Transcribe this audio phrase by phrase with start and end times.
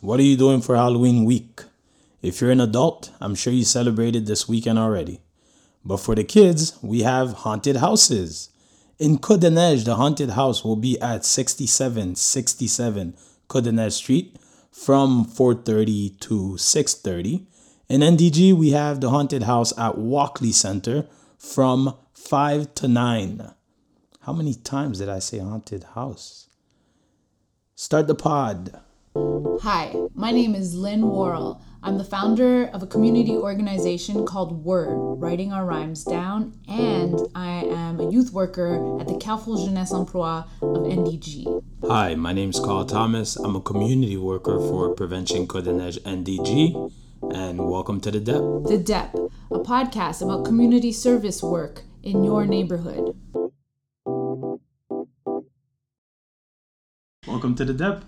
[0.00, 1.62] what are you doing for Halloween week?
[2.22, 5.20] If you're an adult, I'm sure you celebrated this weekend already.
[5.84, 8.50] But for the kids, we have haunted houses.
[8.98, 9.40] In Côte
[9.84, 13.14] the haunted house will be at 6767
[13.48, 14.36] Côte de Neige Street
[14.70, 17.46] from 4:30 to 6:30.
[17.88, 21.06] In NDG, we have the haunted house at Walkley Center
[21.38, 23.50] from 5 to 9.
[24.20, 26.46] How many times did I say haunted house?
[27.74, 28.80] Start the pod.
[29.16, 31.60] Hi, my name is Lynn Worrell.
[31.82, 37.64] I'm the founder of a community organization called Word, Writing Our Rhymes Down, and I
[37.64, 41.60] am a youth worker at the Carrefour Jeunesse Emploi of NDG.
[41.88, 43.34] Hi, my name is Carl Thomas.
[43.34, 46.92] I'm a community worker for Prevention Côte de Neige NDG,
[47.34, 48.68] and welcome to The DEP.
[48.68, 49.14] The DEP,
[49.50, 53.16] a podcast about community service work in your neighborhood.
[57.26, 58.04] Welcome to The DEP.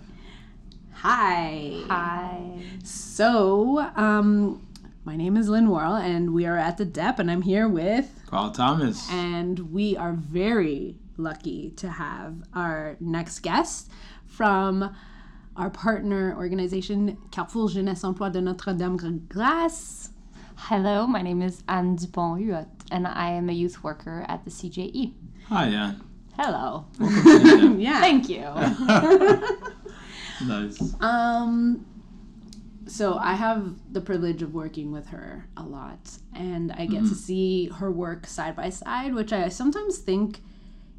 [1.07, 1.81] Hi.
[1.89, 2.63] Hi.
[2.85, 4.65] So, um,
[5.03, 8.21] my name is Lynn Worrell, and we are at the DEP, and I'm here with,
[8.27, 9.11] Carl Thomas.
[9.11, 13.91] and we are very lucky to have our next guest
[14.27, 14.95] from
[15.57, 20.09] our partner organization, Carrefour Jeunesse Emploi de Notre-Dame-Grâce.
[20.55, 25.11] Hello, my name is Anne Dupont-Huot, and I am a youth worker at the CJE.
[25.49, 26.01] Hi, Anne.
[26.39, 26.85] Hello.
[26.97, 27.99] Welcome to Yeah.
[27.99, 28.47] Thank you.
[30.45, 30.95] Nice.
[31.01, 31.85] Um,
[32.85, 37.15] so I have the privilege of working with her a lot, and I get to
[37.15, 40.41] see her work side by side, which I sometimes think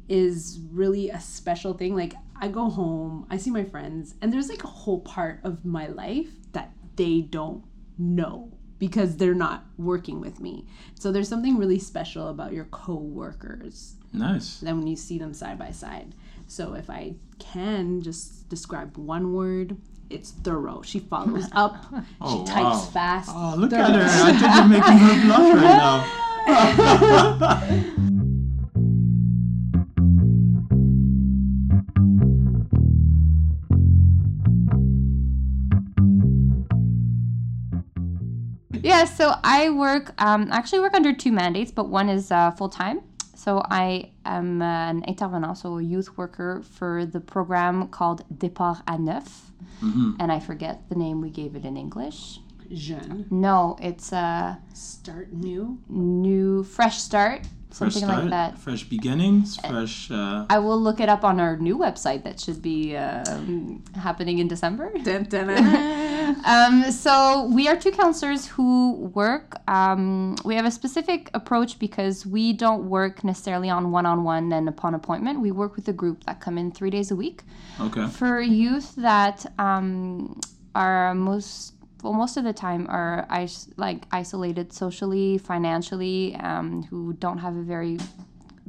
[0.07, 1.95] is really a special thing.
[1.95, 5.65] Like I go home, I see my friends, and there's like a whole part of
[5.65, 7.63] my life that they don't
[7.97, 10.65] know because they're not working with me.
[10.99, 14.59] So there's something really special about your co-workers Nice.
[14.59, 16.13] then when you see them side by side.
[16.47, 19.77] So if I can just describe one word,
[20.09, 20.81] it's thorough.
[20.81, 21.85] She follows up.
[22.21, 22.91] Oh, she types wow.
[22.93, 23.29] fast.
[23.33, 23.83] Oh, look thorough.
[23.83, 24.05] at her.
[24.05, 26.05] I think you're making her blush right now.
[38.83, 42.51] yeah, so I work, um, I actually work under two mandates, but one is uh,
[42.51, 43.01] full time.
[43.45, 48.99] So I am an intervenant, so a youth worker for the program called Départ à
[48.99, 49.51] Neuf.
[49.83, 50.13] Mm-hmm.
[50.19, 52.39] And I forget the name we gave it in English.
[52.73, 53.27] Jeune.
[53.29, 55.77] No, it's a Start new.
[55.89, 58.57] new fresh start, Fresh something start, like that.
[58.57, 60.09] fresh beginnings, fresh.
[60.09, 64.39] Uh, I will look it up on our new website that should be um, happening
[64.39, 64.91] in December.
[65.03, 66.15] Dun, dun, dun, dun.
[66.45, 69.57] Um, so we are two counselors who work.
[69.69, 74.95] Um, we have a specific approach because we don't work necessarily on one-on-one and upon
[74.95, 75.41] appointment.
[75.41, 77.43] We work with a group that come in three days a week
[77.79, 78.07] okay.
[78.07, 80.39] for youth that um,
[80.73, 81.74] are most
[82.05, 87.55] well most of the time are is- like isolated socially, financially, um, who don't have
[87.57, 87.97] a very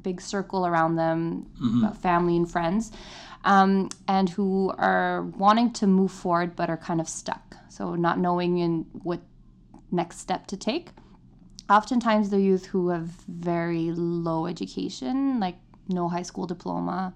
[0.03, 1.21] big circle around them,
[1.85, 2.93] uh, family and friends,
[3.45, 7.45] um, and who are wanting to move forward but are kind of stuck.
[7.69, 9.21] So not knowing in what
[9.91, 10.87] next step to take.
[11.69, 13.91] Oftentimes, they're youth who have very
[14.27, 15.59] low education, like
[15.89, 17.13] no high school diploma,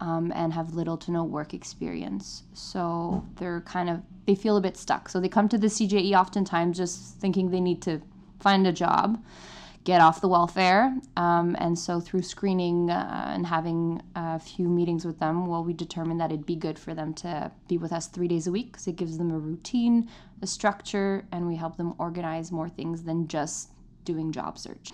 [0.00, 2.42] um, and have little to no work experience.
[2.52, 5.08] So they're kind of they feel a bit stuck.
[5.08, 8.00] So they come to the CJE oftentimes just thinking they need to
[8.40, 9.22] find a job,
[9.84, 15.04] get off the welfare, um, and so through screening uh, and having a few meetings
[15.04, 18.06] with them, well, we determined that it'd be good for them to be with us
[18.06, 20.08] three days a week because it gives them a routine,
[20.40, 23.70] a structure, and we help them organize more things than just
[24.04, 24.90] doing job search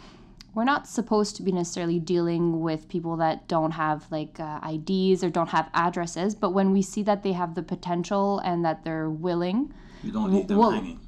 [0.55, 5.23] we're not supposed to be necessarily dealing with people that don't have like uh, IDs
[5.23, 8.85] or don't have addresses, but when we see that they have the potential and that
[8.85, 9.73] they're willing,
[10.03, 11.01] You don't leave them well- hanging.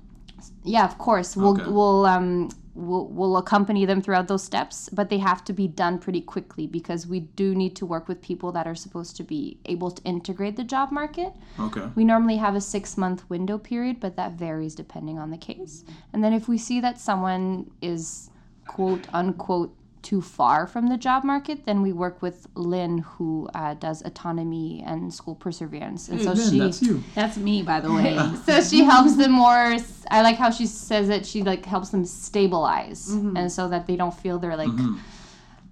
[0.64, 1.70] yeah, of course, we'll Okay.
[1.70, 5.98] we'll um we'll, we'll accompany them throughout those steps, but they have to be done
[5.98, 9.58] pretty quickly because we do need to work with people that are supposed to be
[9.66, 11.34] able to integrate the job market.
[11.60, 11.82] Okay.
[11.94, 15.84] We normally have a six month window period, but that varies depending on the case.
[16.14, 18.30] And then if we see that someone is
[18.66, 23.74] quote unquote too far from the job market, then we work with Lynn, who uh,
[23.74, 26.08] does autonomy and school perseverance.
[26.08, 27.02] And Hey, so Lynn, she that's you.
[27.14, 28.18] That's me, by the way.
[28.44, 29.76] so she helps them more
[30.10, 33.96] i like how she says it she like helps them stabilize and so that they
[33.96, 34.68] don't feel they're like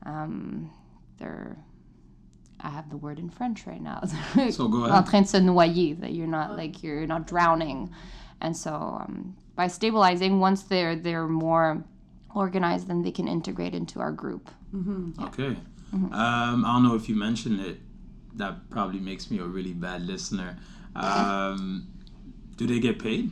[0.07, 0.71] um
[1.19, 1.57] they're
[2.61, 4.01] i have the word in french right now
[4.51, 4.97] So go ahead.
[4.97, 7.91] en train de se noyer that you're not like you're not drowning
[8.41, 11.85] and so um, by stabilizing once they're they're more
[12.35, 15.57] organized then they can integrate into our group Okay.
[15.95, 16.13] Mm-hmm.
[16.15, 17.79] Um, I don't know if you mentioned it.
[18.37, 20.57] That probably makes me a really bad listener.
[20.95, 21.89] Um,
[22.57, 23.31] Do they get paid?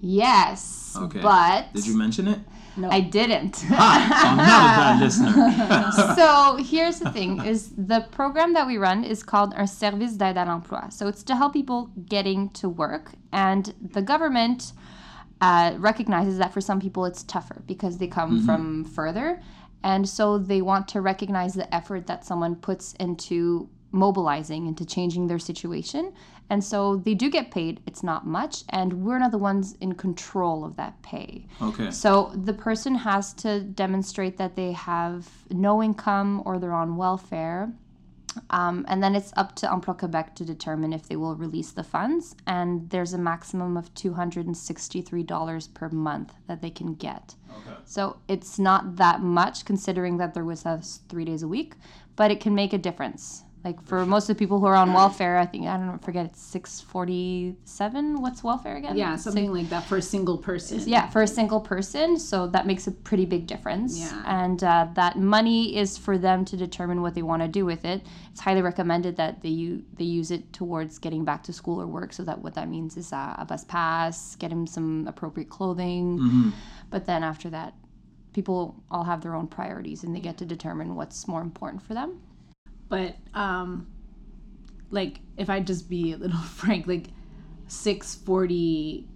[0.00, 0.96] Yes.
[0.96, 1.20] Okay.
[1.20, 2.38] But Did you mention it?
[2.76, 2.88] No.
[2.90, 3.64] I didn't.
[3.70, 5.32] I'm not a bad listener.
[6.16, 10.36] so here's the thing is the program that we run is called our service d'aide
[10.36, 14.72] à l'emploi so it's to help people getting to work and the government
[15.40, 19.40] uh, recognizes that for some people it's tougher because they come from further.
[19.84, 25.26] And so they want to recognize the effort that someone puts into mobilizing into changing
[25.26, 26.12] their situation.
[26.50, 27.80] And so they do get paid.
[27.86, 28.64] It's not much.
[28.70, 31.46] And we're not the ones in control of that pay.
[31.60, 31.90] Okay.
[31.90, 37.72] so the person has to demonstrate that they have no income or they're on welfare.
[38.50, 41.84] Um, and then it's up to Emploi Quebec to determine if they will release the
[41.84, 42.34] funds.
[42.46, 47.34] And there's a maximum of $263 per month that they can get.
[47.50, 47.76] Okay.
[47.84, 51.74] So it's not that much considering that there was us three days a week,
[52.16, 53.44] but it can make a difference.
[53.68, 56.24] Like for most of the people who are on welfare, I think I don't forget
[56.24, 58.22] it's six forty seven.
[58.22, 58.96] What's welfare again?
[58.96, 60.80] Yeah, Six- something like that for a single person.
[60.86, 62.18] yeah, for a single person.
[62.18, 63.98] So that makes a pretty big difference.
[63.98, 64.22] Yeah.
[64.24, 67.84] And uh, that money is for them to determine what they want to do with
[67.84, 68.00] it.
[68.30, 71.86] It's highly recommended that they u- they use it towards getting back to school or
[71.86, 72.14] work.
[72.14, 76.54] So that what that means is uh, a bus pass, get them some appropriate clothing.
[76.88, 77.74] But then after that,
[78.32, 81.92] people all have their own priorities and they get to determine what's more important for
[81.92, 82.20] them.
[82.88, 83.86] But um
[84.90, 87.08] like if I just be a little frank, like
[87.68, 89.06] 640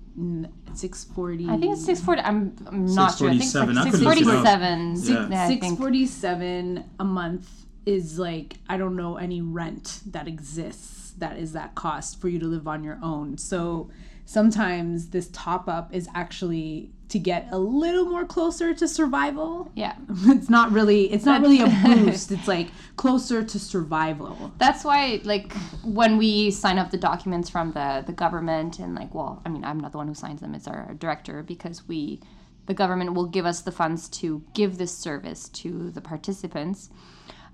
[0.74, 2.20] 640 I think it's six forty.
[2.20, 3.28] I'm, I'm not sure.
[3.28, 3.78] I think it's 647.
[3.78, 4.60] I like could six look it up.
[4.60, 5.30] forty-seven.
[5.32, 5.44] Yeah.
[5.44, 5.62] I think.
[5.62, 7.48] 647 a month
[7.86, 12.38] is like I don't know any rent that exists that is that cost for you
[12.38, 13.38] to live on your own.
[13.38, 13.90] So
[14.24, 19.70] sometimes this top up is actually to get a little more closer to survival.
[19.74, 19.94] Yeah.
[20.42, 22.30] It's not really it's not really a boost.
[22.36, 24.52] It's like closer to survival.
[24.58, 25.52] that's why like
[26.00, 29.64] when we sign up the documents from the the government and like well i mean
[29.64, 32.20] i'm not the one who signs them it's our director because we
[32.66, 36.90] the government will give us the funds to give this service to the participants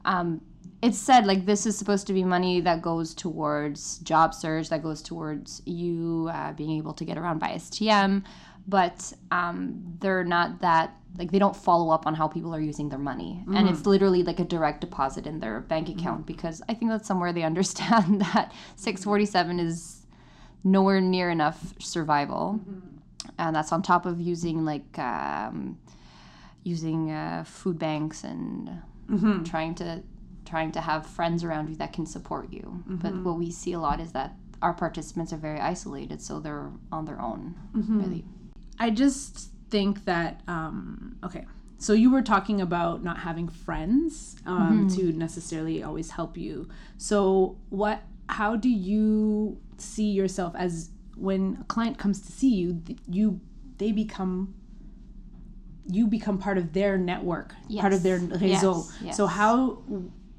[0.05, 0.41] um,
[0.83, 4.83] it's said like this is supposed to be money that goes towards job search that
[4.83, 8.23] goes towards you uh, being able to get around by stm
[8.69, 12.91] but um, they're not that like they don't follow up on how people are using
[12.91, 13.43] their money.
[13.57, 17.09] And it's literally like a direct deposit in their bank account because i think that's
[17.09, 20.07] somewhere they understand that 647 is
[20.63, 22.61] nowhere near enough survival.
[23.39, 25.79] And that's on top of using like um,
[26.63, 28.69] using uh, food banks and
[29.45, 30.03] trying to
[30.45, 32.83] trying to have friends around you that can support you.
[32.87, 36.71] But what we see a lot is that our participants are very isolated so they're
[36.93, 37.55] on their own
[38.03, 38.25] really
[38.79, 41.47] I just think that um, okay.
[41.81, 46.69] So you were talking about not having friends um, to necessarily always help you.
[46.97, 48.03] So what?
[48.29, 52.83] How do you see yourself as when a client comes to see you?
[53.09, 53.41] You
[53.79, 54.55] they become
[55.91, 58.91] you become part of their network, part of their réseau.
[59.01, 59.83] Yes, So how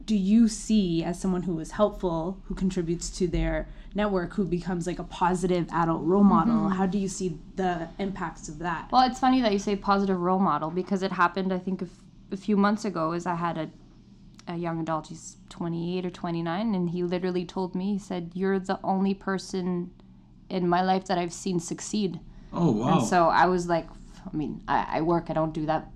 [0.09, 4.87] do you see as someone who is helpful, who contributes to their network, who becomes
[4.87, 6.55] like a positive adult role model?
[6.55, 6.77] Mm-hmm.
[6.77, 8.91] How do you see the impacts of that?
[8.91, 11.85] Well, it's funny that you say positive role model because it happened, I think, a,
[11.85, 11.91] f-
[12.31, 13.11] a few months ago.
[13.11, 13.69] Is I had a,
[14.47, 18.57] a young adult, he's 28 or 29, and he literally told me, he said, You're
[18.57, 19.91] the only person
[20.49, 22.19] in my life that I've seen succeed.
[22.51, 22.97] Oh wow.
[22.97, 23.87] And so I was like,
[24.25, 25.91] I mean, I, I work, I don't do that,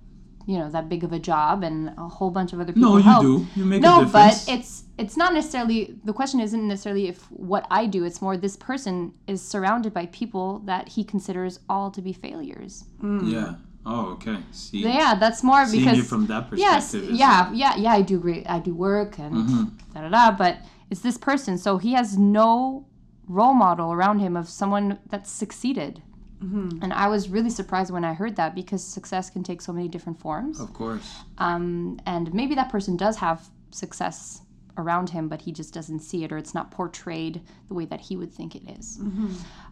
[0.46, 2.96] you know, that big of a job, and a whole bunch of other people no,
[2.98, 3.22] you help.
[3.22, 3.46] do.
[3.56, 4.44] You make a No, difference.
[4.46, 8.04] but it's it's not necessarily the question isn't necessarily if what I do.
[8.04, 12.84] It's more this person is surrounded by people that he considers all to be failures.
[13.02, 13.54] yeah.
[13.86, 14.38] Oh, okay.
[14.50, 14.82] See.
[14.82, 17.10] Yeah, that's more Seeing because it from that yes, perspective.
[17.12, 17.92] is- yeah, yeah, yeah.
[17.92, 18.48] I do great.
[18.48, 19.64] I do work and Mm-hmm.
[19.92, 20.30] da da da.
[20.36, 20.58] But
[20.90, 22.86] it's this person, so he has no
[23.28, 26.02] role model around him of someone that's succeeded.
[26.42, 26.82] Mm-hmm.
[26.82, 29.88] And I was really surprised when I heard that because success can take so many
[29.88, 30.60] different forms.
[30.60, 31.20] Of course.
[31.38, 34.42] Um, and maybe that person does have success
[34.76, 38.00] around him, but he just doesn't see it, or it's not portrayed the way that
[38.00, 38.98] he would think it is.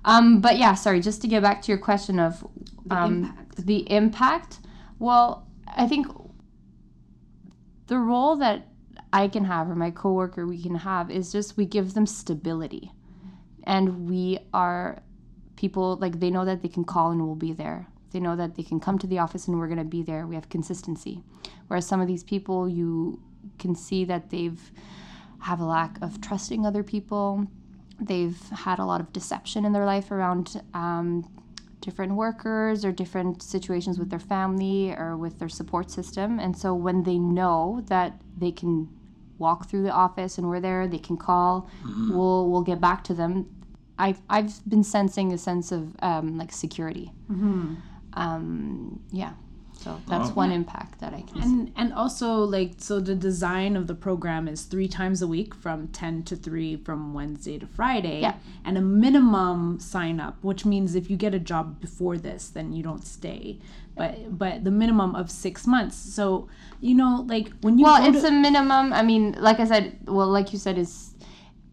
[0.04, 2.46] Um, but yeah, sorry, just to get back to your question of
[2.90, 3.66] um, impact.
[3.66, 4.58] the impact.
[4.98, 6.06] Well, I think
[7.88, 8.68] the role that
[9.12, 12.92] I can have, or my coworker we can have, is just we give them stability,
[13.64, 15.02] and we are
[15.56, 17.86] people like they know that they can call and we'll be there.
[18.12, 20.26] They know that they can come to the office and we're going to be there.
[20.26, 21.22] We have consistency.
[21.68, 23.20] Whereas some of these people, you
[23.58, 24.60] can see that they've
[25.40, 27.46] have a lack of trusting other people.
[28.00, 31.28] They've had a lot of deception in their life around um,
[31.80, 36.38] different workers or different situations with their family or with their support system.
[36.38, 38.88] And so when they know that they can
[39.38, 41.68] walk through the office and we're there, they can call,
[42.14, 43.46] we'll we'll get back to them.
[44.06, 47.06] I I've been sensing a sense of um, like security.
[47.30, 47.74] Mm-hmm.
[48.14, 49.32] Um, yeah,
[49.82, 50.34] so that's Oh.
[50.34, 51.36] one impact that I can.
[51.36, 51.42] see.
[51.42, 55.54] And and also like so the design of the program is three times a week
[55.54, 58.20] from ten to three from Wednesday to Friday.
[58.20, 58.34] Yeah.
[58.64, 62.72] And a minimum sign up, which means if you get a job before this, then
[62.72, 63.58] you don't stay.
[63.96, 65.96] But but the minimum of six months.
[65.96, 66.48] So
[66.80, 68.92] you know like when you Well, go it's to, a minimum.
[68.92, 71.11] I mean, like I said, well, like you said, is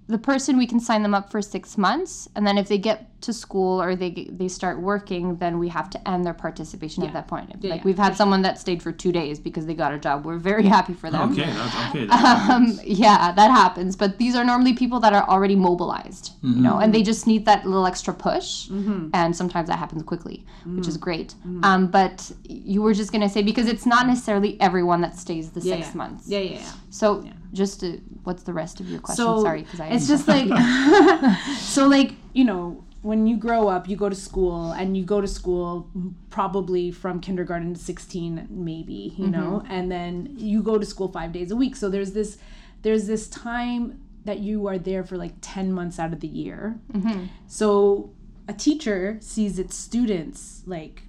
[0.10, 3.06] the person we can sign them up for six months, and then if they get
[3.22, 7.14] to school or they they start working, then we have to end their participation at
[7.14, 7.50] that point.
[7.60, 10.00] Yeah, like yeah, we've had someone that stayed for two days because they got a
[10.00, 10.26] job.
[10.26, 11.32] We're very happy for them.
[11.32, 12.06] Okay, that's okay.
[12.06, 13.96] That Um, yeah, that happens.
[13.96, 17.46] But these are normally people that are already mobilized, you know, and they just need
[17.46, 18.70] that little extra push.
[19.14, 21.36] And sometimes that happens quickly, which is great.
[21.62, 25.60] Um, but you were just gonna say because it's not necessarily everyone that stays the
[25.60, 25.98] yeah, six yeah.
[25.98, 26.28] months.
[26.28, 26.72] Yeah, yeah, yeah.
[26.90, 29.26] So just to, what's the rest of your question?
[29.26, 30.48] So Sorry, because I it's just like
[31.60, 35.22] so like you know when you grow up you go to school and you go
[35.22, 35.90] to school
[36.30, 39.32] probably from kindergarten to 16 maybe you mm-hmm.
[39.32, 39.64] know?
[39.70, 41.76] And then you go to school five days a week.
[41.76, 42.38] So there's this
[42.82, 46.80] there's this time that you are there for like 10 months out of the year.
[46.94, 47.26] Mm-hmm.
[47.48, 48.12] So
[48.48, 51.04] a teacher sees its students like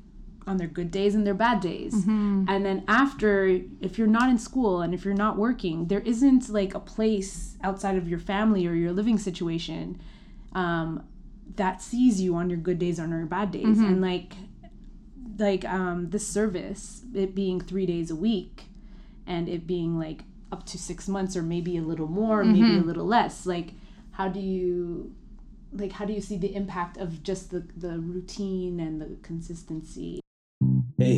[0.50, 1.94] on their good days and their bad days.
[2.48, 3.32] And then after,
[3.80, 7.56] if you're not in school and if you're not working, there isn't like a place
[7.62, 10.00] outside of your family or your living situation
[10.52, 10.90] um,
[11.56, 13.78] that sees you on your good days or on your bad days.
[13.88, 14.32] And like,
[15.38, 18.64] like um, this service, it being three days a week,
[19.26, 20.20] and it being like
[20.52, 23.46] up to six months or maybe a little more, maybe a little less.
[23.46, 23.74] Like,
[24.12, 25.14] how do you
[25.72, 30.19] like how do you see the impact of just the the routine and the consistency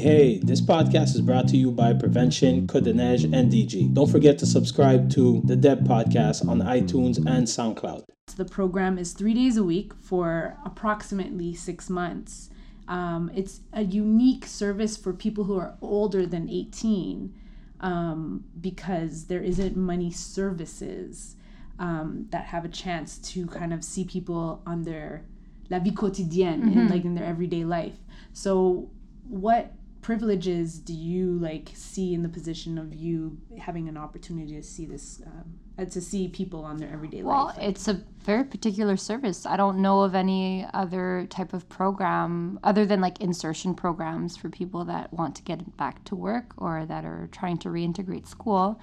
[0.02, 3.94] Hey, hey, this podcast is brought to you by Prevention, Côte de Neige, and DG.
[3.94, 8.02] Don't forget to subscribe to the DEP Podcast on iTunes and SoundCloud.
[8.34, 12.50] the program is three days a week for approximately six months
[12.88, 17.32] um, it's a unique service for people who are older than 18
[17.78, 21.36] um, because there isn't many services
[21.78, 25.22] um, that have a chance to kind of see people on their
[25.70, 27.98] la vie quotidienne in, like in their everyday life
[28.32, 28.90] so
[29.28, 34.62] what privileges do you like see in the position of you having an opportunity to
[34.62, 37.56] see this um, uh, to see people on their everyday life?
[37.56, 39.46] Well, it's a very particular service.
[39.46, 44.50] I don't know of any other type of program other than like insertion programs for
[44.50, 48.80] people that want to get back to work or that are trying to reintegrate school.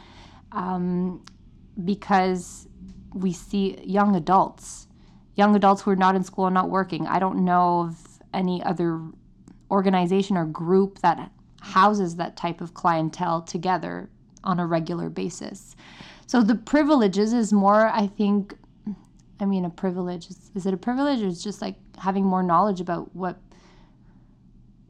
[0.54, 1.24] Um,
[1.84, 2.68] because
[3.14, 4.88] we see young adults,
[5.36, 7.08] young adults who are not in school and not working.
[7.08, 7.98] I don't know of
[8.34, 9.02] any other
[9.72, 14.10] organization or group that houses that type of clientele together
[14.44, 15.76] on a regular basis.
[16.28, 18.56] So the privileges is more, I think,
[19.40, 20.30] I mean, a privilege.
[20.30, 23.38] Is, is it a privilege or it's just like having more knowledge about what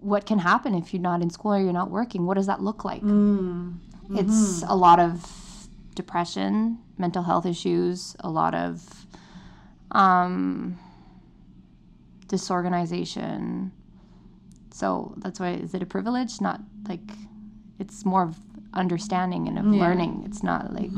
[0.02, 2.26] what can happen if you're not in school or you're not working?
[2.26, 3.02] What does that look like?
[4.18, 9.06] It's a lot of depression, mental health issues, a lot of
[9.92, 10.80] um,
[12.28, 13.72] disorganization.
[14.80, 16.40] So that's why is it a privilege?
[16.40, 17.12] Not like
[17.80, 18.40] it's more of
[18.74, 20.24] understanding and of learning.
[20.26, 20.92] It's not like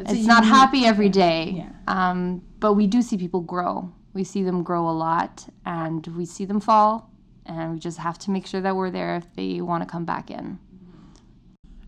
[0.00, 1.40] It's, a it's not happy every day.
[1.56, 1.70] Yeah.
[1.86, 3.92] Um, but we do see people grow.
[4.14, 7.10] We see them grow a lot, and we see them fall,
[7.44, 10.06] and we just have to make sure that we're there if they want to come
[10.06, 10.58] back in.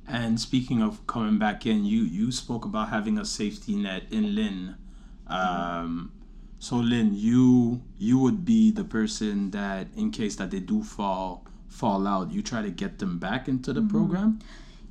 [0.06, 4.34] And speaking of coming back in, you you spoke about having a safety net in
[4.34, 4.76] Lynn.
[5.26, 6.12] Um,
[6.60, 11.44] so Lynn, you you would be the person that, in case that they do fall
[11.68, 13.88] fall out, you try to get them back into the mm-hmm.
[13.88, 14.38] program.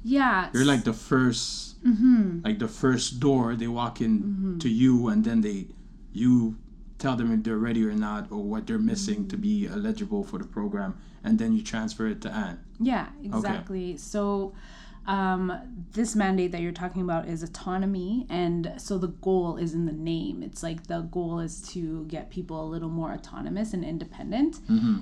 [0.03, 0.49] Yeah.
[0.53, 2.39] You're like the 1st mm-hmm.
[2.43, 4.57] like the first door they walk in mm-hmm.
[4.59, 5.67] to you, and then they
[6.11, 6.57] you
[6.97, 10.39] tell them if they're ready or not, or what they're missing to be eligible for
[10.39, 12.59] the program, and then you transfer it to Anne.
[12.79, 13.95] Yeah, exactly.
[13.97, 14.53] So,
[15.09, 15.51] um,
[15.91, 19.97] this mandate that you're talking about is autonomy, and so the goal is in the
[20.13, 20.43] name.
[20.43, 24.59] It's like the goal is to get people a little more autonomous and independent.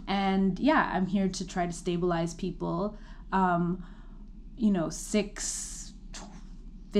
[0.07, 2.97] And yeah, I'm here to try to stabilize people.
[3.33, 3.83] Um,
[4.55, 5.76] you know, six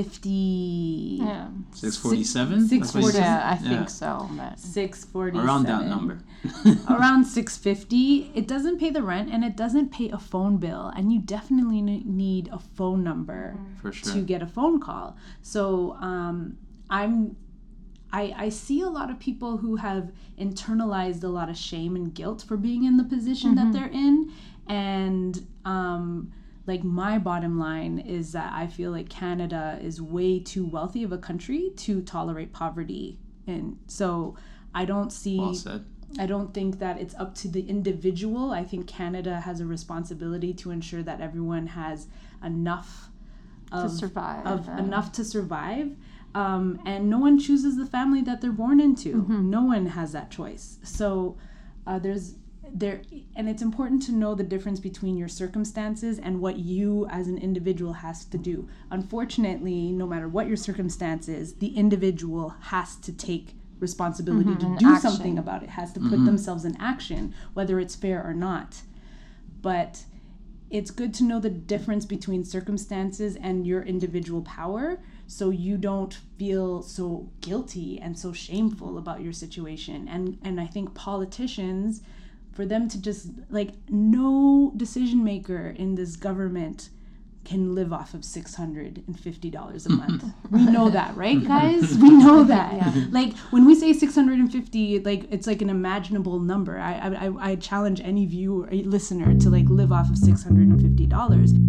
[0.04, 1.18] fifty.
[1.20, 2.68] Yeah, Six forty seven.
[2.68, 3.70] Six forty- yeah, I Yeah.
[3.70, 4.30] think so.
[4.38, 6.20] But Six forty Around that number.
[6.90, 11.12] around 650 it doesn't pay the rent and it doesn't pay a phone bill and
[11.12, 14.14] you definitely need a phone number For sure.
[14.14, 16.58] to get a phone call so um,
[16.92, 17.36] i'm
[18.14, 22.14] I, I see a lot of people who have internalized a lot of shame and
[22.14, 24.32] guilt for being in the position that they're in
[24.68, 26.32] and um,
[26.68, 31.12] like my bottom line is that i feel like canada is way too wealthy of
[31.12, 34.36] a country to tolerate poverty and so
[34.78, 35.86] I don't see Well said.
[36.20, 38.52] I don't think that it's up to the individual.
[38.52, 42.08] I think Canada has a responsibility to ensure that everyone has
[42.44, 43.10] enough
[43.72, 44.74] of, survive, of uh.
[44.74, 45.96] enough to survive.
[46.34, 49.24] Um, and no one chooses the family that they're born into.
[49.24, 49.50] Mm-hmm.
[49.50, 50.78] No one has that choice.
[50.84, 51.38] So
[51.86, 52.36] uh, there's
[52.74, 53.02] there,
[53.36, 57.38] and it's important to know the difference between your circumstances and what you as an
[57.38, 58.68] individual has to do.
[58.92, 64.88] Unfortunately, no matter what your circumstances, the individual has to take responsibility to mm-hmm, do
[64.88, 65.12] action.
[65.12, 65.70] something about it.
[65.70, 66.26] Has to put mm-hmm.
[66.26, 68.82] themselves in action, whether it's fair or not.
[69.62, 70.06] But
[70.70, 76.20] it's good to know the difference between circumstances and your individual power so you don't
[76.38, 82.02] feel so guilty and so shameful about your situation and and I think politicians
[82.58, 86.90] for them to just like no decision maker in this government
[87.46, 90.24] can live off of $650 a month.
[90.52, 91.96] we know that, right guys?
[92.00, 93.12] We know that.
[93.12, 96.80] Like when we say 650 like it's like an imaginable number.
[96.80, 101.68] I I I- I challenge any viewer, listener to like live off of $650.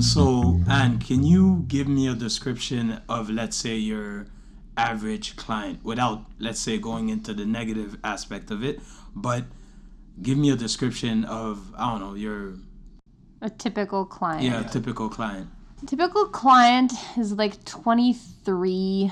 [0.00, 0.39] So,
[1.00, 4.26] Can you give me a description of, let's say, your
[4.76, 8.80] average client without, let's say, going into the negative aspect of it,
[9.14, 9.44] but
[10.22, 12.54] give me a description of, I don't know, your
[13.42, 14.42] A typical client.
[14.42, 15.48] yeah typical client.
[15.86, 19.10] Typical client is like 23,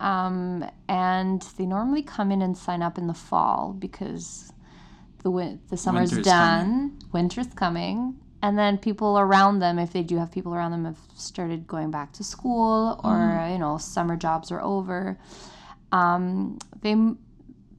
[0.00, 4.52] um, and they normally come in and sign up in the fall because
[5.22, 10.02] the win- the summer's Winter's done, winter's coming, and then people around them, if they
[10.02, 14.16] do have people around them, have started going back to school or you know summer
[14.16, 15.18] jobs are over.
[15.92, 17.18] Um, they m-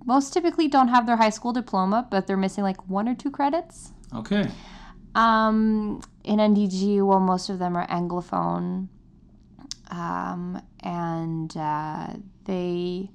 [0.06, 3.30] most typically don't have their high school diploma, but they're missing like one or two
[3.30, 3.92] credits.
[4.12, 4.50] Okay.
[5.14, 8.88] Um, in NDG, well, most of them are Anglophone.
[9.92, 12.08] Um, and uh,
[12.46, 13.12] they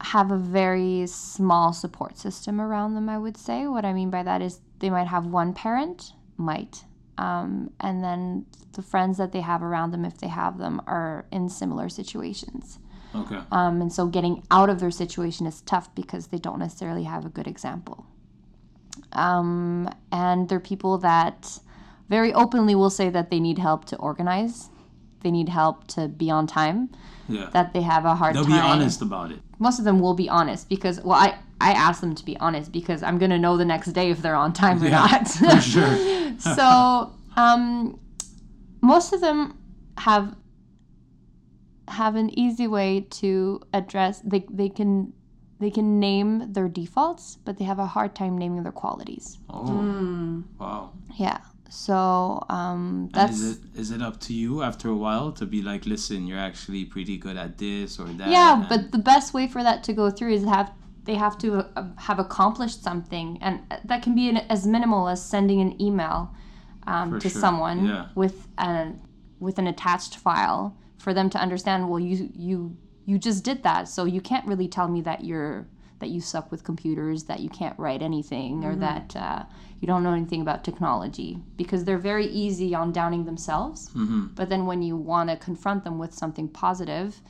[0.00, 3.68] have a very small support system around them, I would say.
[3.68, 6.84] What I mean by that is they might have one parent, might.
[7.16, 11.24] Um, and then the friends that they have around them, if they have them, are
[11.30, 12.78] in similar situations.
[13.14, 13.38] Okay.
[13.50, 17.24] Um, and so getting out of their situation is tough because they don't necessarily have
[17.24, 18.06] a good example.
[19.12, 21.58] Um, and they're people that
[22.08, 24.70] very openly will say that they need help to organize,
[25.22, 26.90] they need help to be on time,
[27.28, 27.48] Yeah.
[27.52, 29.40] that they have a hard time They'll be honest about it.
[29.58, 32.72] Most of them will be honest because, well, I, I ask them to be honest
[32.72, 35.28] because I'm going to know the next day if they're on time or Yeah, not.
[35.28, 35.96] For sure.
[36.38, 37.98] so um,
[38.80, 39.56] most of them
[39.98, 40.34] have
[41.88, 45.12] have an easy way to address they, they can
[45.60, 50.42] they can name their defaults but they have a hard time naming their qualities Oh.
[50.58, 50.92] Wow.
[51.16, 51.38] yeah
[51.74, 55.46] so um, And that's is it is it up to you after a while to
[55.46, 58.28] be like, listen, you're actually pretty good at this or that?
[58.28, 60.70] yeah and- but the best way for that to go through is have
[61.04, 65.24] they have to uh, have accomplished something and that can be an, as minimal as
[65.24, 66.34] sending an email
[66.86, 68.06] um, to sure, someone yeah.
[68.14, 69.00] with an
[69.40, 73.88] with an attached file for them to understand well you you you just did that
[73.88, 75.66] so you can't really tell me that you're
[76.02, 78.80] that you suck with computers that you can't write anything or mm-hmm.
[78.80, 79.44] that uh,
[79.78, 84.26] you don't know anything about technology because they're very easy on downing themselves mm-hmm.
[84.34, 87.22] but then when you want to confront them with something positive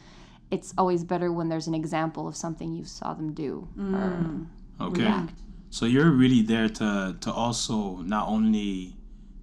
[0.50, 4.46] it's always better when there's an example of something you saw them do or mm.
[4.80, 5.02] Okay.
[5.02, 5.34] react.
[5.70, 8.96] So you're really there to to also not only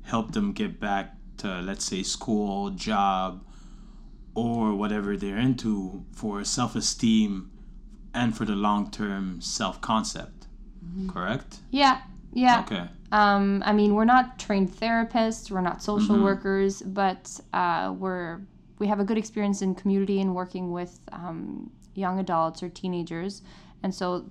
[0.03, 3.43] help them get back to let's say school, job,
[4.35, 7.49] or whatever they're into for self-esteem
[8.13, 10.47] and for the long-term self-concept.
[11.07, 11.59] Correct?
[11.71, 12.01] yeah
[12.33, 12.87] yeah Okay.
[13.11, 18.41] Um, I mean, we're not trained therapists, we're not social workers, but uh, we're
[18.77, 23.41] we have a good experience in community and working with um, young adults or teenagers,
[23.83, 24.29] and so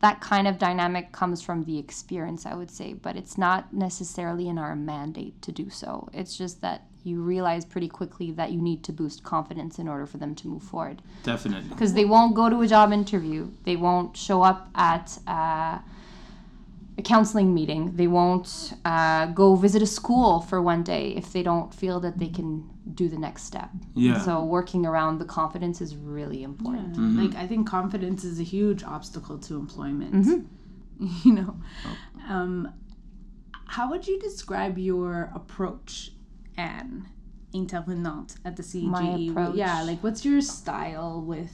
[0.00, 2.92] that kind of dynamic comes from the experience, I would say.
[2.92, 6.08] But it's not necessarily in our mandate to do so.
[6.12, 10.06] It's just that you realize pretty quickly that you need to boost confidence in order
[10.06, 11.68] for them to move forward Definitely.
[11.70, 13.50] because they won't go to a job interview.
[13.64, 15.78] They won't show up at uh,
[16.98, 17.96] a counseling meeting.
[17.96, 22.18] They won't uh, go visit a school for one day if they don't feel that
[22.18, 23.70] they can do the next step.
[23.94, 24.20] Yeah.
[24.20, 26.96] So working around the confidence is really important.
[27.16, 30.46] Like I think confidence is a huge obstacle to employment.
[31.22, 31.56] You know,
[32.28, 32.72] um,
[33.66, 36.10] how would you describe your approach,
[36.58, 37.06] Anne,
[37.54, 39.32] intervenante at the CJE?
[39.32, 39.52] My?
[39.54, 41.52] Yeah, like what's your style with?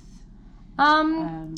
[0.78, 1.54] Um, Um,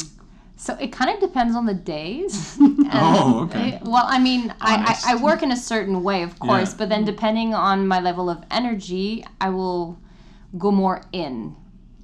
[0.58, 2.58] So it kind of depends on the days.
[2.92, 3.74] Oh, okay.
[3.74, 6.78] it- well, I mean, I, I, I work in a certain way, of course, Yeah.
[6.78, 9.98] but then depending on my level of energy, I will
[10.56, 11.56] go more in.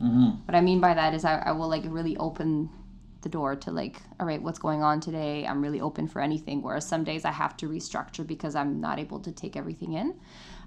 [0.02, 0.30] Mm-hmm.
[0.44, 2.68] What I mean by that is I, I will like really open
[3.22, 5.46] the door to like, all right, what's going on today?
[5.46, 6.60] I'm really open for anything.
[6.62, 10.14] Whereas some days I have to restructure because I'm not able to take everything in.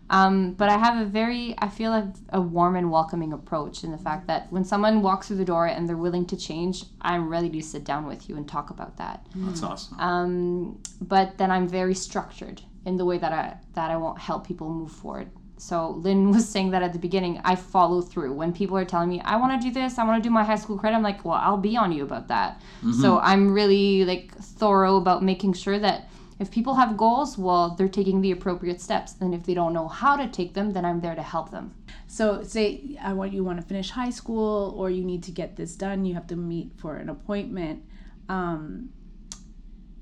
[0.10, 3.92] Um, but I have a very, I feel a, a warm and welcoming approach in
[3.92, 7.28] the fact that when someone walks through the door and they're willing to change, I'm
[7.28, 9.26] ready to sit down with you and talk about that.
[9.36, 10.00] That's awesome.
[10.00, 14.46] Um, but then I'm very structured in the way that I that I won't help
[14.46, 15.30] people move forward.
[15.58, 17.42] So Lynn was saying that at the beginning.
[17.44, 20.22] I follow through when people are telling me I want to do this, I want
[20.22, 20.96] to do my high school credit.
[20.96, 22.62] I'm like, well, I'll be on you about that.
[23.02, 27.88] So I'm really like thorough about making sure that if people have goals, well, they're
[27.88, 29.16] taking the appropriate steps.
[29.22, 31.74] And if they don't know how to take them, then I'm there to help them.
[32.08, 35.56] So say I want you want to finish high school or you need to get
[35.56, 37.84] this done, you have to meet for an appointment.
[38.28, 38.90] Um,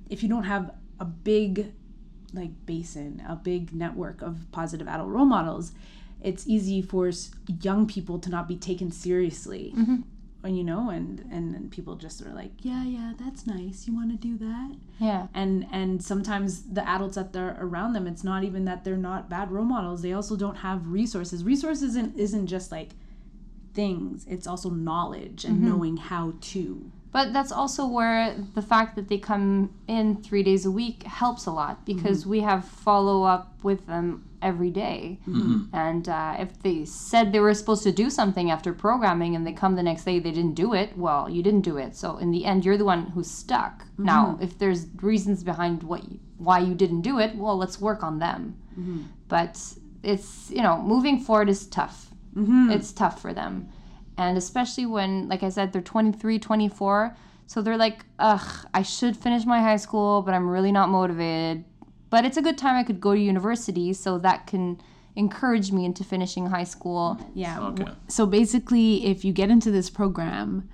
[0.10, 1.72] if you don't have a big
[2.34, 5.72] like basin, a big network of positive adult role models,
[6.22, 7.12] it's easy for
[7.62, 9.72] young people to not be taken seriously.
[10.44, 13.88] And you know, and and then people just are like, yeah, yeah, that's nice.
[13.88, 14.76] You want to do that?
[15.00, 15.28] Yeah.
[15.34, 19.30] and and sometimes the adults that they're around them it's not even that they're not
[19.30, 22.92] bad role models they also don't have resources resources isn't, isn't just like
[23.74, 25.70] things it's also knowledge and mm-hmm.
[25.70, 30.66] knowing how to But that's also where the fact that they come in three days
[30.66, 32.30] a week helps a lot because mm-hmm.
[32.30, 35.20] we have follow up with them every day.
[35.28, 35.76] Mm-hmm.
[35.76, 39.54] And uh, if they said they were supposed to do something after programming and they
[39.54, 41.96] come the next day, they didn't do it, well, you didn't do it.
[41.96, 43.84] So in the end, you're the one who's stuck.
[43.84, 44.06] Mm-hmm.
[44.06, 48.04] Now, if there's reasons behind what you, why you didn't do it, well, let's work
[48.04, 48.58] on them.
[48.80, 49.04] Mm-hmm.
[49.30, 49.60] But
[50.04, 52.10] it's, you know, moving forward is tough.
[52.72, 53.70] It's tough for them
[54.18, 57.16] and especially when like i said they're 23 24
[57.48, 61.64] so they're like ugh i should finish my high school but i'm really not motivated
[62.14, 64.80] but it's a good time i could go to university so that can
[65.16, 67.20] encourage me into finishing high school.
[67.34, 67.60] Yeah.
[67.70, 67.88] Okay.
[68.08, 70.70] so basically if you get into this program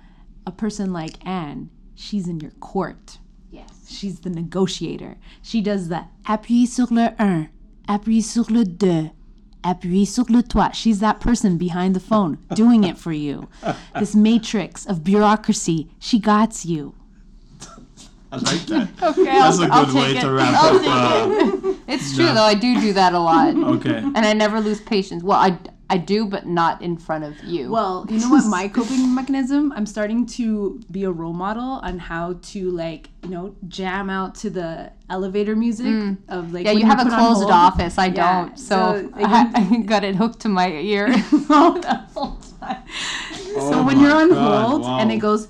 [0.46, 3.18] a person like anne she's in your court.
[3.50, 3.86] Yes.
[3.88, 5.16] She's the negotiator.
[5.42, 7.48] She does the appuie sur le un
[7.88, 9.10] appuie sur le deux
[9.64, 10.72] appuie sur le trois.
[10.72, 13.48] She's that person behind the phone doing it for you.
[13.98, 15.88] This matrix of bureaucracy.
[15.98, 16.94] She got you
[18.32, 18.88] I like that.
[19.02, 20.30] okay That's a I'll good way to it.
[20.30, 20.82] wrap I'll up.
[20.86, 21.76] Uh, it.
[21.88, 23.96] it's true though i do do that a lot okay.
[23.98, 27.68] and i never lose patience well i i do but not in front of you
[27.70, 29.72] Well, you know what my coping mechanism?
[29.72, 34.36] I'm starting to be a role model on how to like, you know, jam out
[34.36, 37.98] to the elevator music of like yeah, you have a closed office.
[37.98, 38.56] I Yeah, don't.
[38.56, 38.76] So,
[39.10, 42.82] so I, I got it hooked to my ear the whole time.
[43.58, 44.98] So when you're on Oh God, hold wow.
[45.00, 45.48] and it goes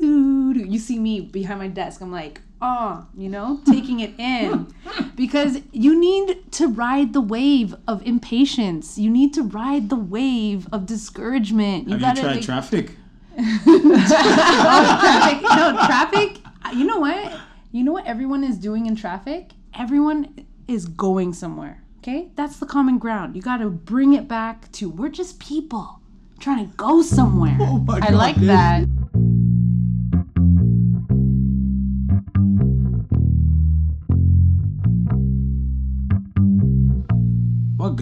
[0.00, 2.00] you see me behind my desk.
[2.00, 4.72] I'm like, oh, you know, taking it in
[5.14, 8.98] because you need to ride the wave of impatience.
[8.98, 11.88] You need to ride the wave of discouragement.
[11.88, 12.90] You Have you gotta tried like, traffic?
[13.36, 15.42] traffic.
[15.42, 16.38] No, traffic.
[16.74, 17.38] You know what?
[17.72, 19.50] You know what everyone is doing in traffic?
[19.78, 21.82] Everyone is going somewhere.
[21.98, 22.30] Okay?
[22.36, 23.36] That's the common ground.
[23.36, 26.00] You got to bring it back to we're just people
[26.38, 27.56] trying to go somewhere.
[27.60, 28.84] Oh my I like that.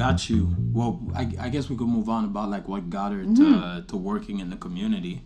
[0.05, 0.47] Got you?
[0.47, 0.73] Mm-hmm.
[0.75, 3.87] Well, I, I guess we could move on about like what got her to mm-hmm.
[3.87, 5.23] to working in the community.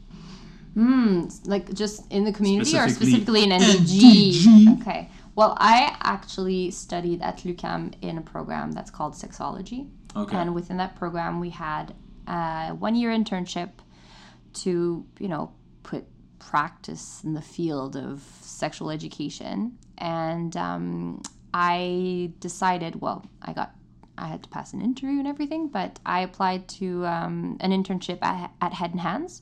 [0.77, 4.33] Mm, like just in the community or Specifically specifically in NDG.
[4.33, 4.81] NDG?
[4.81, 5.11] Okay.
[5.35, 9.89] Well, I actually studied at L'UQAM in a program that's called sexology.
[10.15, 10.37] Okay.
[10.37, 11.95] And within that program, we had
[12.27, 13.71] a one year internship
[14.63, 16.05] to, you know, put
[16.39, 19.79] practice in the field of sexual education.
[19.99, 23.75] And um, I decided, well, I got,
[24.21, 28.19] I had to pass an interview and everything, but I applied to um, an internship
[28.23, 29.41] at, at Head and Hands,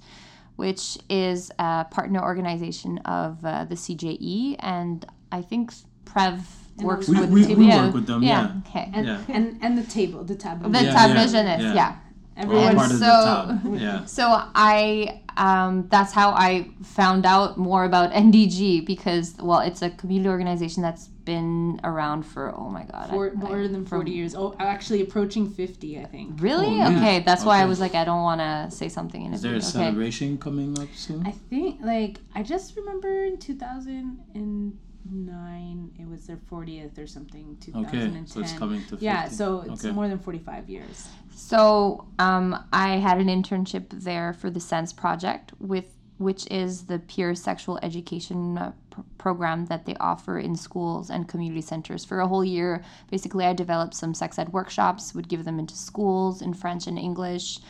[0.56, 4.56] which is a partner organization of uh, the CJE.
[4.60, 5.72] And I think
[6.04, 6.40] Prev
[6.82, 7.86] works We, with we, we yeah.
[7.86, 8.52] work with them, yeah.
[8.68, 8.90] Okay.
[8.94, 9.20] And, Yeah.
[9.28, 11.74] and and the table, the table, The Yeah, tab yeah, visionist, yeah.
[11.74, 11.96] yeah.
[12.38, 12.76] All Everyone.
[12.76, 14.04] part of the so- Yeah.
[14.18, 19.90] So I, um, that's how I found out more about NDG because, well, it's a
[19.90, 23.98] community organization that's been around for oh my god, For I- more I- than from-
[23.98, 24.34] 40 years.
[24.34, 26.40] Oh, actually approaching 50, I think.
[26.40, 26.68] Really?
[26.68, 26.96] Oh, yeah.
[26.96, 29.42] Okay, that's why I was like, I don't want to say something in a Is
[29.42, 29.68] there a video.
[29.68, 29.78] Okay.
[29.84, 31.26] celebration coming up soon?
[31.26, 37.56] I think, like, I just remember in 2009, it was their 40th or something.
[37.60, 38.10] 2010.
[38.10, 39.04] Okay, so it's coming to 50.
[39.04, 39.94] Yeah, so it's Okay.
[39.94, 41.08] more than 45 years.
[41.34, 46.98] So um, I had an internship there for the Sense project with which is the
[47.00, 52.05] peer sexual education uh, pr- program that they offer in schools and community centers.
[52.05, 55.76] For a whole year, basically, I developed some sex ed workshops, would give them into
[55.76, 57.61] schools in French and English.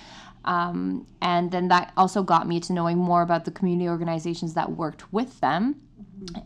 [0.45, 4.71] Um, and then that also got me to knowing more about the community organizations that
[4.71, 5.83] worked with them.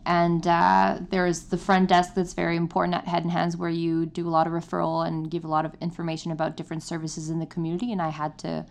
[0.05, 4.05] And uh, there's the front desk that's very important at Head and Hands, where you
[4.05, 7.39] do a lot of referral and give a lot of information about different services in
[7.39, 7.91] the community.
[7.91, 8.65] And I had to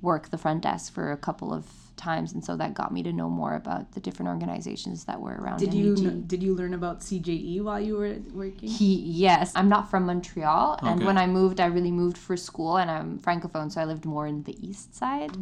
[0.00, 3.12] work the front desk for a couple of times, and so that got me to
[3.12, 5.58] know more about the different organizations that were around.
[5.64, 5.98] Did you NUG.
[6.02, 8.68] kn- did you learn about CJE while you were working?
[8.78, 8.90] He,
[9.26, 12.90] yes, I'm not from Montreal, and when I moved, I really moved for school, and
[12.90, 15.32] I'm francophone, so I lived more in the east side.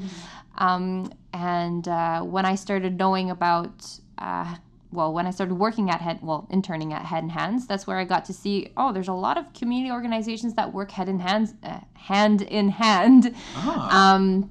[0.58, 3.76] Um, and uh, when I started knowing about,
[4.18, 4.56] uh,
[4.92, 7.98] well, when I started working at Head, well, interning at Head and Hands, that's where
[7.98, 11.20] I got to see, oh, there's a lot of community organizations that work head in
[11.20, 13.34] hands, uh, hand in hand.
[13.56, 14.50] Ah, Um,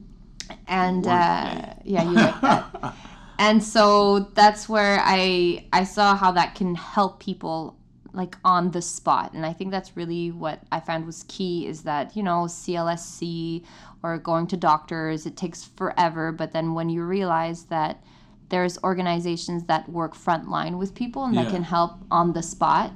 [0.68, 2.96] and uh, yeah, you like that.
[3.40, 7.76] and so that's where I I saw how that can help people
[8.14, 11.84] like on the spot, and I think that's really what I found was key is
[11.84, 13.64] that you know CLSC
[14.04, 18.02] or going to doctors it takes forever, but then when you realize that
[18.50, 21.52] there's organizations that work frontline with people and that Yeah.
[21.52, 22.92] can help on the spot.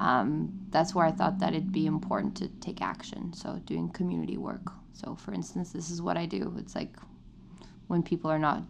[0.00, 3.32] Um, that's where I thought that it'd be important to take action.
[3.32, 4.70] So doing community work.
[4.92, 6.54] So for instance, this is what I do.
[6.58, 6.96] It's like
[7.88, 8.62] when people are not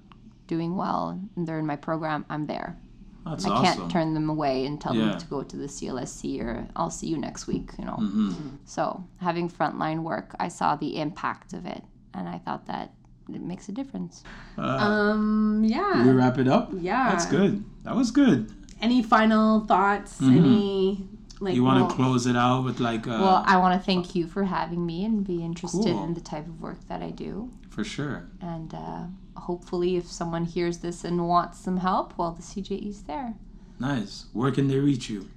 [0.47, 2.79] doing well and they're in my program, I'm there.
[3.27, 3.65] that's I awesome.
[3.81, 5.11] can't turn them away and tell Yeah.
[5.11, 7.99] them to go to the CLSC or I'll see you next week, you know.
[8.01, 8.57] Mm-hmm.
[8.65, 11.83] So having frontline work, I saw the impact of it
[12.15, 12.93] and I thought that
[13.29, 14.23] it makes a difference.
[14.57, 16.07] Um, yeah.
[16.07, 16.71] we wrap it up.
[16.75, 17.11] Yeah.
[17.11, 17.63] That's good.
[17.85, 18.51] That was good.
[18.81, 20.23] Any final thoughts?
[20.23, 21.07] Any
[21.41, 21.55] like.
[21.55, 24.15] You want well, to close it out with like, uh, Well, I want to thank
[24.15, 26.05] you for having me and be interested Cool.
[26.05, 27.51] in the type of work that I do.
[27.71, 28.29] for sure.
[28.41, 29.05] And uh,
[29.37, 33.35] hopefully, if someone hears this and wants some help, well, the CJE's there.
[33.79, 34.27] Nice.
[34.33, 35.29] Where can they reach you?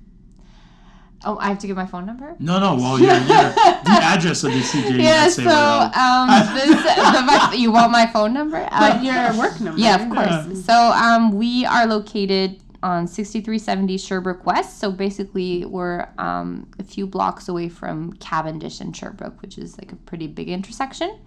[1.24, 2.36] Oh, I have to give my phone number?
[2.40, 2.74] No, no.
[2.76, 5.04] Well, you're, you're the address of the CJ.
[5.04, 6.70] Yeah, so um, this,
[7.16, 8.68] the, my, you want my phone number?
[8.72, 9.80] Uh, your work number?
[9.80, 10.66] yeah, of course.
[10.66, 14.80] So um, we are located on 6370 Sherbrooke West.
[14.80, 19.92] So basically, we're um, a few blocks away from Cavendish and Sherbrooke, which is like
[19.92, 21.20] a pretty big intersection,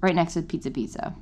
[0.00, 1.14] right next to Pizza Pizza.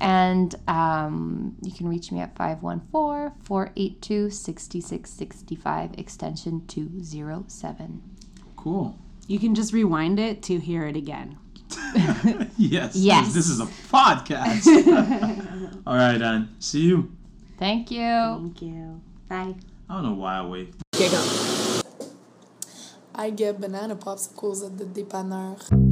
[0.00, 8.02] And um, you can reach me at 514 482 6665, extension 207.
[8.56, 8.98] Cool.
[9.26, 11.38] You can just rewind it to hear it again.
[12.56, 12.96] yes.
[12.96, 13.34] Yes.
[13.34, 14.66] This is a podcast.
[15.86, 16.54] All right, Anne.
[16.58, 17.17] See you.
[17.58, 18.00] Thank you.
[18.00, 19.00] Thank you.
[19.28, 19.54] Bye.
[19.90, 20.74] I don't know why I wait.
[23.14, 25.87] I get banana popsicles at the dépanneur.